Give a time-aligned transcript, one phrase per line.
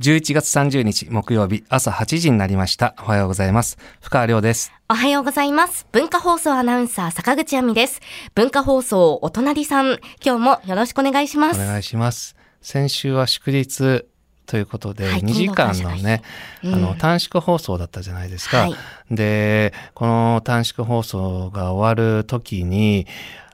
[0.00, 2.94] 11月30日木曜日朝8時になりました。
[3.00, 3.78] おはようございます。
[4.00, 4.70] 深川亮です。
[4.88, 5.88] おはようございます。
[5.90, 8.00] 文化放送アナウンサー坂口亜美です。
[8.36, 11.60] 文化放送お隣さん、今日もよろしくお願いします。
[11.60, 12.36] お願いします。
[12.62, 14.04] 先週は祝日
[14.46, 16.22] ということで、はい2時間のね、
[16.62, 18.58] うんあの、短縮放送だったじゃないですか。
[18.58, 18.76] はい
[19.10, 23.08] で、この短縮放送が終わる時に、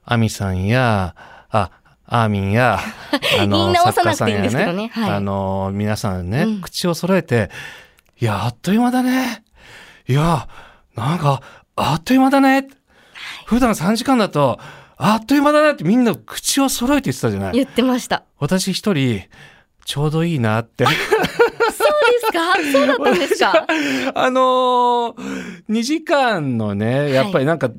[0.04, 1.14] アミさんや、
[1.48, 1.70] あ、
[2.06, 7.50] アーミンや、 あ言い直さなくていいんですけどねはいあの、皆さんね、うん口を揃えて、
[8.20, 9.42] いや、あっという間だね。
[10.06, 10.48] いや、
[10.96, 11.40] なんか、
[11.76, 12.68] あっという間だね。
[13.46, 14.58] 普段3時間だと、
[14.96, 17.52] あっという間だねってみんな口を揃えて言ってたじゃない。
[17.54, 18.22] 言ってました。
[18.38, 19.22] 私一人、
[19.84, 20.84] ちょうどいいなって。
[20.86, 20.98] そうで
[22.26, 22.54] すか？
[22.72, 23.66] そうだったんですか？
[24.14, 25.14] あのー、
[25.68, 27.70] 2時間のね、やっぱりなんか、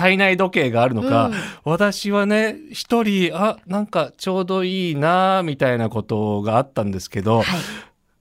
[0.00, 7.46] 体内時計があるのか、うん私はね、一人、あ、なんかちょうどいいな、みたいなことがあったんですけど、はい。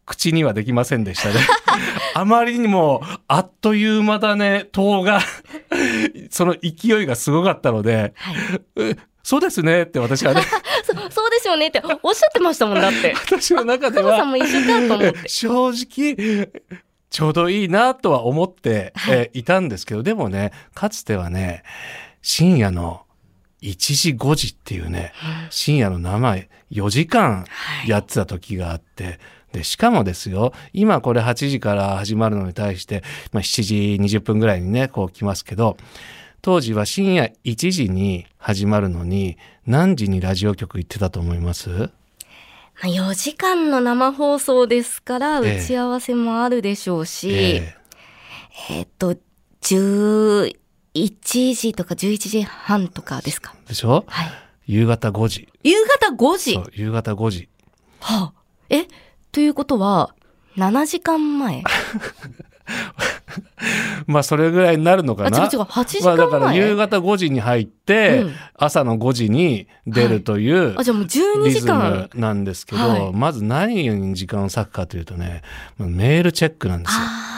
[0.06, 1.36] 口にはできませんでしたね。
[2.16, 5.22] あまりにも、あっという間だね、塔が、
[6.32, 8.36] その勢いがすごかったので、はい。
[8.78, 10.42] えそうですねって私はね、
[10.84, 13.14] そそうですよねっておっしゃってましたもんだって。
[13.16, 14.26] 私の中では。
[15.28, 16.50] 正直
[17.10, 19.18] ちょうどいいなとは思って、はい。
[19.18, 21.64] えーいたんですけどでもねかつてはね
[22.22, 23.02] 深夜の
[23.62, 25.14] 1時5時っていうね
[25.50, 27.90] 深夜の生4時間はい。
[27.90, 29.20] やってた時があって、
[29.52, 35.78] でしかもですよ今これ8時から始まるのに対して、まあ、7時20分ぐらいにねこう来ますけど
[36.42, 41.70] 当時は深夜1時に始まるのに何時にラジオ局行ってたと思います？
[41.70, 41.92] まあ
[42.88, 45.58] 4時間の生放送ですから、ええ。
[45.60, 47.76] 打ち合わせもあるでしょうし、え
[48.70, 48.82] え。
[48.84, 49.16] っと、
[49.62, 50.54] 11
[51.56, 53.54] 時とか11時半とかですか？
[53.66, 54.06] えでしょ？
[54.08, 54.28] はい。
[54.66, 55.48] 夕方5時。
[55.64, 56.54] 夕方5時？
[56.54, 57.50] そう夕方5時。
[58.00, 58.88] はあ、え
[59.32, 60.14] ということは、
[60.58, 61.64] 7時間前？
[64.08, 68.34] まあそれぐらいになるのかあ、な違う違う、8時まあだから夕方5時に入って、うん。
[68.56, 72.10] 朝の5時に出るというあ、じゃあもう12リズ時間。
[72.14, 72.20] ム。
[72.20, 73.12] なんですけど、はい。
[73.14, 75.42] まず何に時間を割くかというとね
[75.78, 76.98] メールチェックなんですよ。
[77.02, 77.30] あ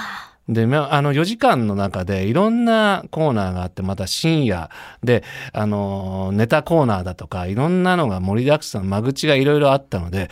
[0.49, 4.69] でまあの4時間の中でいろんなコーナーがあってまた深夜。
[5.03, 5.23] で
[5.53, 10.29] あのネタコーナーだとかいろんなのが盛りだくさん間口がいろいろあったので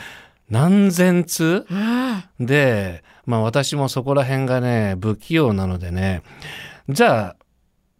[0.49, 1.65] 何千通？
[1.69, 2.45] あ、うん。
[2.45, 6.23] で、まあ私もそこら辺がね、不器用なのでね、
[6.89, 7.35] じゃあ、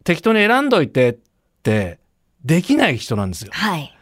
[0.03, 1.17] 適当に選んどいてっ
[1.61, 1.99] て、
[2.43, 3.51] できない人なんですよ。
[3.53, 3.95] はい。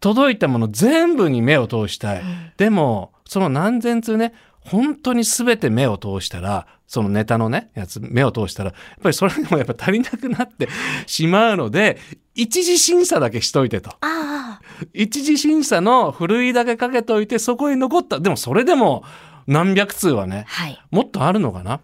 [0.00, 2.20] 届いたもの全部に目を通したい。
[2.20, 10.68] うんでも、その何千通ね、本当に全て目を通したら、そのネタのね、やつ、目を通したら、やっぱりそれでもやっぱ足りなくなって
[11.06, 11.96] しまうので、
[12.34, 13.96] 一次審査だけしといてと。
[14.02, 14.60] あ
[14.92, 18.20] 一次審査のふるいだけかけといて、そこに残った。
[18.20, 19.04] でもそれでも
[19.46, 20.80] 何百通はねあ、、はい。
[20.90, 21.80] もっとあるのかな？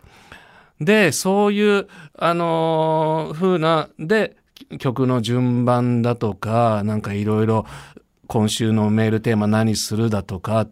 [0.80, 4.36] で、そういう、あのー風な、で、
[4.78, 7.66] 曲の順番だとか、なんかいろいろ、
[8.26, 10.66] 今週のメールテーマ何するだとか、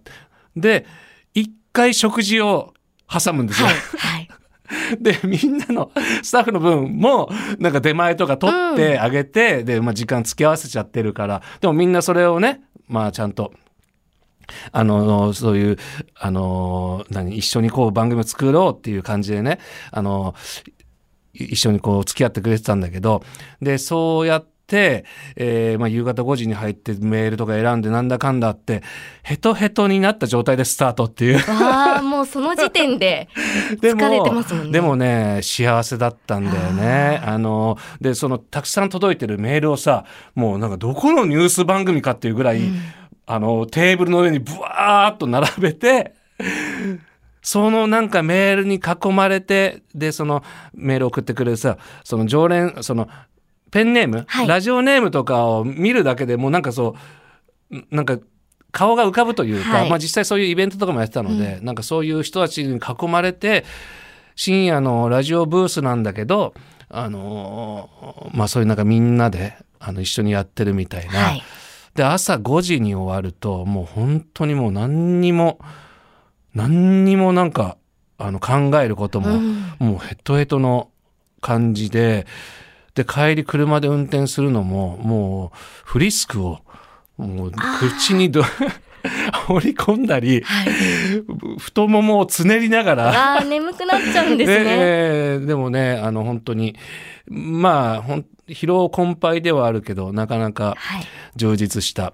[0.57, 0.87] で、
[1.35, 2.75] 一回食事を
[3.09, 3.69] 挟むんですよ。
[3.69, 3.77] はい。
[3.77, 4.29] はい。
[5.01, 5.91] で、みんなの
[6.23, 7.29] スタッフの分も、
[7.59, 13.53] なんか出前とか取ってあげて、で、まあ時間付き合わせちゃってるから、でもみんなそれをね、まあちゃんと、
[14.73, 15.77] あの、そういう、
[16.19, 19.59] あの、何、一緒にこう番組を作ろうっていう感じでね、
[19.91, 20.35] あの、
[21.33, 23.23] 一緒にこう付き合ってくれてたんだけど、
[23.61, 24.60] で、そうやって、
[25.37, 28.83] えーまあ、夕方5時に入ってメールとか選んでなんだかんだって、
[29.23, 31.37] ヘトヘトになった状態でスタートっていう。
[31.37, 33.29] わあ、もうその時点で
[33.81, 34.73] でも疲れてますもんね。
[34.73, 40.05] でもね幸せだったんだよねあのでそのたくさん届いてるメールをさ
[40.35, 42.61] もうなんかどこのニュース番組かっていうぐらい、
[43.27, 46.15] あのテーブルの上にブワーッと並べて
[47.43, 50.43] そのなんかメールに囲まれてでその
[50.75, 53.09] メール送ってくれるさその常連その
[53.71, 54.49] ペンネーム、はい。
[54.49, 56.97] ラジオネームとかを見るだけでもうなんかそ
[57.71, 58.19] うんなんか
[58.73, 59.91] 顔が浮かぶというか、はい。
[59.91, 63.65] まあ実際そういうイベントとかもやってたので、なんかそういう人たちに囲まれて
[64.37, 66.55] 深夜のラジオブースなんだけど
[66.89, 71.43] あのーまあそういうなんかみんなであの一緒にやってるみたいな、はい。
[71.95, 75.59] で朝5時に終わるともう本当にもう何にも
[76.55, 77.77] 何にもなんか
[78.19, 79.75] あの考えることも、うん。
[79.79, 80.91] もうヘトヘトの
[81.41, 82.27] 感じで
[82.95, 86.61] で帰り車で運転するのももうフリスクを
[87.17, 88.43] もう口にど
[89.47, 90.69] 放り込んだりはい。
[91.59, 94.57] 太ももをつねりながらああ、眠くなっちゃうんですね。
[94.69, 96.77] えーでもねあの本当に
[97.27, 101.05] まあほん疲労困憊ではあるけどなかなかはい。
[101.37, 102.13] 充実した。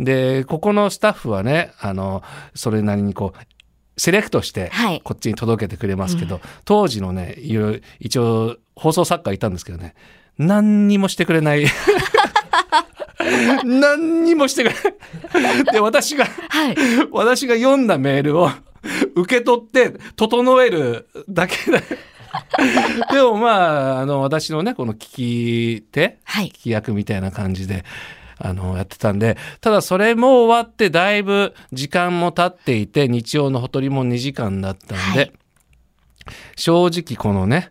[0.00, 2.22] でここのスタッフはねあの
[2.54, 9.94] それなりにこうセレクトしてはいこっちに届けてくれますけど、当時のねいろいろ一応放送作家いたんですけどね。
[10.38, 11.66] 何にもしてくれない。
[13.64, 15.64] 何にもしてくれない。
[15.74, 16.76] で私がはい。
[17.10, 18.50] 私が読んだメールを
[19.16, 21.82] 受け取って整えるだけで。
[23.12, 26.46] でもまああの私のねこの聞き手はい。
[26.46, 27.84] 聞き役みたいな感じで
[28.38, 35.32] あのやってたんでただそれも終わってだいぶ時間も経っていて日曜のほとりも2時間だったんで、はい。
[36.56, 37.70] 正直このね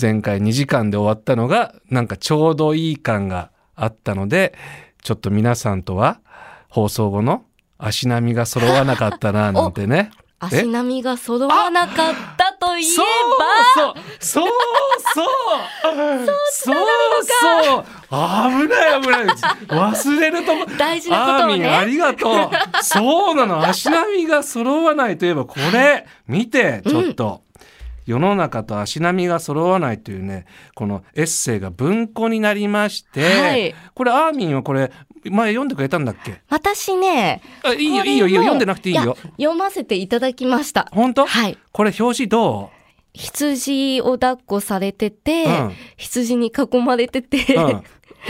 [0.00, 4.54] 前回2時間で終わったのがなんかちょうどいい感があったので
[5.02, 6.20] ちょっと皆さんとは
[6.68, 7.44] 放送後の
[7.78, 10.10] 足並みが揃わなかったな なんてね。
[10.38, 13.06] 足並みが揃わなかったといえそう
[13.38, 13.44] ば、
[13.74, 14.48] そうそう。
[15.14, 15.26] そう
[16.50, 16.76] そう
[17.24, 17.84] そう。
[18.10, 19.26] 危ない危ない。
[19.66, 21.86] 忘れるとこ大事なことをアーミンあね。
[21.86, 22.50] りがとう。
[22.82, 23.66] そうなの。
[23.66, 26.06] 足並みが揃わないといえばこれ。
[26.28, 27.40] 見てちょっと、
[28.06, 33.74] 世の中と足並みが揃わないというねこのエッセイが文庫になりまして、はい。
[33.94, 34.90] これアーミンはこれ
[35.24, 36.40] 前読んでくれたんだっけ？
[36.48, 39.02] 私ね、あいいよいいよいいよ読んでなくていいよ。
[39.24, 40.88] や読ませていただきました。
[40.92, 41.58] 本当、はい。
[41.72, 42.70] これ表紙ど
[43.14, 45.72] 羊を抱っこされてて、うん。
[45.96, 47.82] 羊に囲まれてて、う、うん、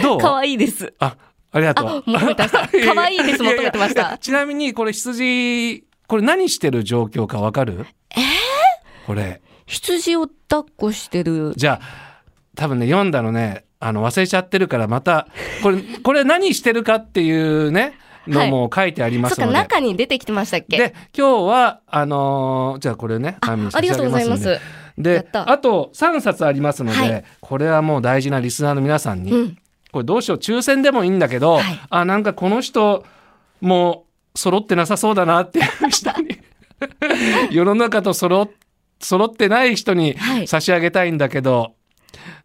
[0.03, 0.19] どう？
[0.21, 0.95] 可愛いです。
[0.99, 1.17] あ、
[1.53, 1.89] ありがとう。
[1.89, 2.35] あ求め
[2.95, 4.17] 可愛いです求めてました。
[4.19, 7.85] ちなみにこれ羊、これ何してる状況かわかる？
[8.17, 8.23] えー？
[9.07, 9.43] これ。
[9.67, 11.53] 羊を抱っこしてる。
[11.57, 12.23] じゃあ、
[12.55, 15.29] 多分ね、読んだのね、あの、忘れちゃってるから、また、
[15.63, 19.53] これ、これ何してるかっていうね、のも書いてありますので。
[19.53, 20.79] 中に出てきてましたっけ？
[20.79, 24.59] で、今日は、あのーじゃあこれね、あありがとうございます。
[24.99, 29.59] であと3冊ありますので、はいこれはもう大事なリスナーの皆さんに、うん。
[29.93, 33.05] これどうしよう抽選でもいいんだけど、はいあなんかこの人
[33.61, 36.39] もう揃ってなさそうだなっていう人に
[37.53, 38.51] 世の中と揃っ
[39.01, 40.49] 揃ってない人にはい。
[40.49, 41.75] 差し上げたいんだけど、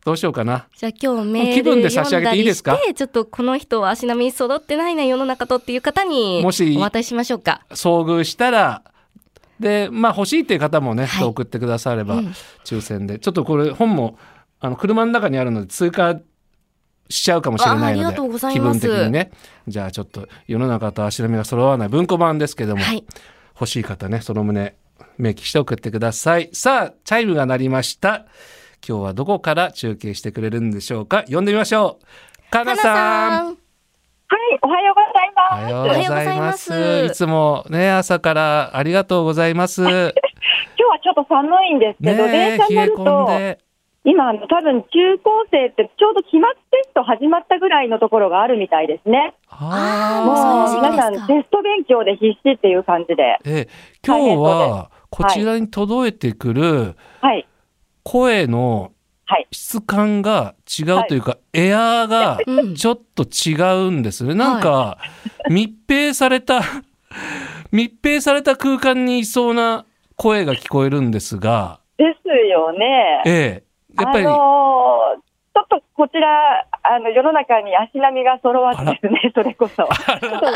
[0.03, 0.67] どうしようかな。
[0.75, 2.77] じゃあ今日メー気分ルで差し上げていいですか？
[2.95, 7.61] ちょっとこの人は足並み揃ってないな世の中とっていう方にもしお渡ししましょうか。
[7.69, 8.83] 遭遇したら
[9.59, 11.27] でまあ欲しいっていう方もね、はい。
[11.27, 12.33] 送ってくだされば、うん。
[12.65, 13.19] 抽選で。
[13.19, 14.17] ちょっとこれ本も
[14.59, 16.19] あの車の中にあるので通過
[17.09, 18.15] しちゃうかもしれないので
[18.51, 19.31] 気分的にね。
[19.67, 23.05] じゃあちょっと世の中と足並みが揃わない文庫版ですけども、はい。
[23.53, 24.75] 欲しい方ねその旨
[25.17, 26.49] 明記して送ってください。
[26.53, 28.25] さあチャイムが鳴りました。
[28.87, 31.19] 今日はどこから中継してくれるんでしょうか？
[31.21, 32.51] 読んでみましょう。
[32.51, 33.45] かなさん。
[33.45, 33.47] ん。
[33.47, 35.73] はい、おはようございます。
[35.73, 36.63] おはようございまおはようございます。
[36.63, 39.81] すいつもね朝からありがとうございます。
[39.83, 40.11] 今日は
[41.03, 43.59] ちょっと寒いんですけど、ね電車に乗ると、で。
[44.03, 46.41] 今、あの多分中高生ってちょうど期末
[46.71, 49.35] テスト始まったぐらいのところがあるみたいですね。
[49.47, 50.25] あー。
[50.25, 53.37] もそう皆さんテスト勉強で必死っていう感じで。
[53.45, 53.69] ええ
[54.03, 57.47] 今日はこちらに届いてくるはい。
[58.03, 58.93] 声の
[59.25, 59.47] はい。
[59.51, 62.75] 質感が違うというか、エアーがうん。
[62.75, 63.53] ちょっと違
[63.87, 64.33] うんですね。
[64.33, 64.97] なんか
[65.49, 66.61] 密閉された
[67.71, 69.85] 密閉された空間にいそうな
[70.15, 73.21] 声が聞こえるんですが、ですよね。
[73.25, 73.63] ええ
[74.01, 75.21] やっぱり、あのー
[75.53, 79.83] ちょっとこちら、あの、世の中に足並みが揃わずですね、 それこそ。
[79.83, 79.87] ちょ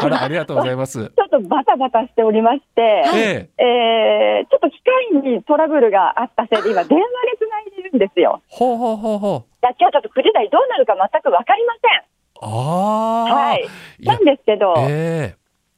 [0.01, 1.01] あらありがとうございます。
[1.05, 2.81] っとバタバタしておりまして、
[3.13, 8.41] えええーちょっと機械にトラブルがあったせいで、今、電話でつないでるんですよ。
[8.49, 9.39] ほうほうほうほう。
[9.39, 12.03] いや今日ちょっと9時台どうなるか全く分かりません。
[12.41, 13.35] ああ。
[13.49, 13.67] はい。
[14.01, 15.35] なんですけど、え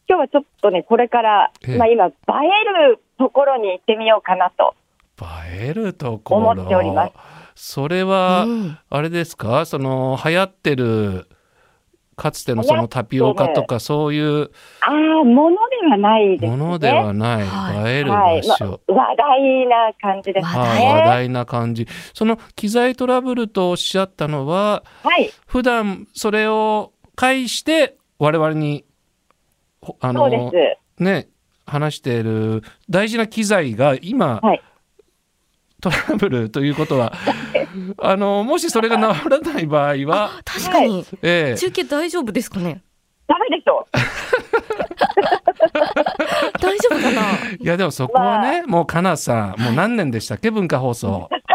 [0.09, 4.73] 今日はちょっとね、これから、ええまあ今、映えるところに行ってみようかなと。
[5.49, 6.49] え映えるところ。
[6.49, 8.77] 思っておりますそれは、うん。
[8.87, 9.65] あれですか？
[9.65, 11.27] その流行ってる
[12.15, 16.55] かつてのそのタピオカとかそういうああ、ものではないですね。
[16.55, 17.93] ものではない、はい。
[17.93, 20.53] 映えるはい、場所、まあ話題な感じですね。
[20.55, 21.87] 話題な感じ。
[22.13, 28.85] その機材トラブルとおっしゃったのははい、普段それを介して我々に
[29.81, 30.51] ほあの。
[30.99, 31.27] ね
[31.65, 34.61] 話している大事な機材が今、はい
[35.81, 37.13] トラブルということは
[38.01, 41.05] あのもしそれが治らない場合は、あ確かに。
[41.21, 41.57] ええ。
[41.57, 42.81] 中継大丈夫ですかね？
[43.27, 43.85] ダメでしょ。
[46.59, 47.21] 大丈夫かな？
[47.59, 50.49] いやでもそこはね、もうかなさんもう何年でしたっけ？
[50.51, 51.29] 文化放送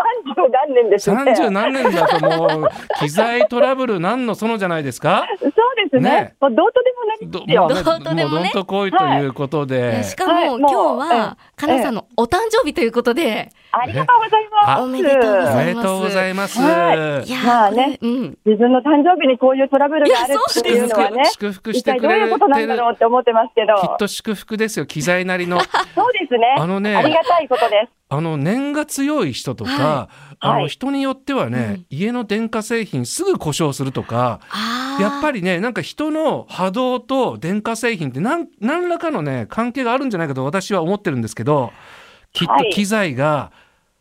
[0.72, 1.16] 何年ですね。
[1.16, 5.26] 30何年だともう機材トラブルなんのそのじゃないですか？
[5.38, 6.10] そうですね。
[6.10, 14.82] ねもうどうとでもどよもうねどうとでもねどんとこいということで、いやしかも、はい今日は、えかなさんのお誕生日ということで、ありがとうございます。
[14.82, 16.60] おめでとうごおざいますめでとうございます。
[16.60, 18.38] はいやーまあねうん。
[18.44, 25.60] 自分の誕生日にこういうトラブルがあるっていうのはね、祝福してくれてるどういうことなんだろうって思ってますけど、きっと祝福ですよ、機材なりの。
[25.94, 26.56] そうですね。
[26.58, 28.01] あのねありがたいことです。
[28.14, 30.68] あの念が強い人とか、はあのはい。
[30.68, 31.86] 人によってはね、うん。
[31.88, 35.02] 家の電化製品すぐ故障するとか、あー。
[35.02, 41.72] やっぱりねなんか人の波動と電化製品って何何らかのね関係があるんじゃないかと私は思ってるんですけど
[42.34, 42.70] きっとはい。
[42.70, 43.50] 機材が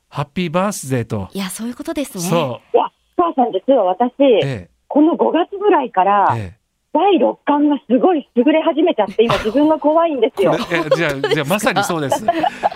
[0.10, 2.24] ハッピーバースデーと、いや、そういうことですね。
[2.26, 2.84] そいや、
[3.16, 4.70] 母さん実は私、う、え。
[4.90, 6.61] この5月ぐらいからえ、え
[6.94, 10.58] 第六感がすごい優れ始めちゃって、今自分が怖いんですよ。
[10.96, 12.26] じゃあじゃあまさにそうです。
[12.26, 12.28] い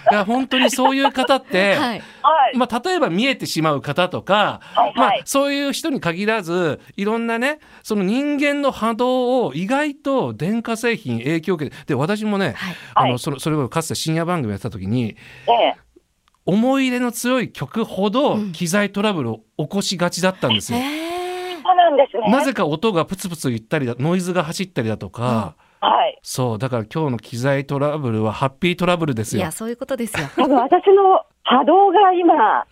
[0.09, 1.79] や本当にそういう方って、はい。
[1.79, 1.95] は
[2.53, 2.57] い。
[2.57, 12.75] まあ、例えば見えてしまう方とか、まあはいはい、そういう人に限らずいろんなねその人間の波動を意外と電化製品影響を受けてで私もね、はい。
[12.93, 15.17] あのはいそれそれをかつて深夜番組やってた時に
[15.47, 15.75] ええ。
[16.45, 20.79] 思い入れの強い曲ほどうん機材トラブルを起こしがちだったんですよ。
[20.79, 21.04] へー
[21.89, 22.31] なんですね。
[22.31, 26.19] なぜか音がプツプツ言ったりだノイズが走ったりだとか、はい。
[26.23, 29.51] そうだから今日の機材トラブルはハッピートラブルですよいや、。
[29.51, 30.27] そういうことですよ。
[30.35, 32.65] 多分私の波動が今、う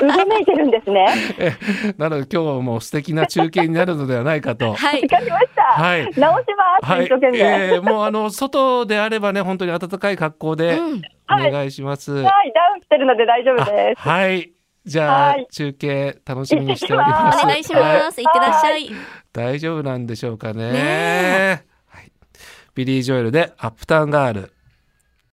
[0.00, 1.06] ごめいてるんですね。
[1.38, 1.52] え
[1.96, 4.74] なので今日も素敵な中継になるのではないかと。
[4.76, 5.08] はいわ。
[5.08, 5.62] かりました。
[5.62, 6.92] はい直します。
[6.92, 7.38] はい、一生懸命。
[7.38, 12.12] えーもうあの外であればね本当に暖かい格好でうんお願いします。
[12.12, 14.00] はい、ダウン着てるので大丈夫あです。
[14.08, 14.57] はい。
[14.88, 17.38] じゃあ、はい中継楽しみにしております。
[17.44, 18.20] お願いします。
[18.20, 18.90] いってらっしゃい。
[19.32, 20.72] 大丈夫なんでしょうかね。
[20.72, 22.10] ねはい。
[22.74, 24.52] ビリー・ジョエルでアップタウンガール。